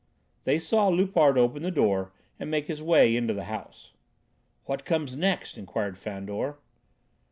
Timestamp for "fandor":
5.95-6.57